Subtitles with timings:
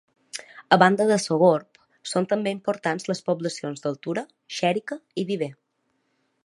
[0.75, 1.77] A banda de Sogorb
[2.13, 4.27] són també importants les poblacions d'Altura,
[4.61, 5.55] Xèrica i Viver.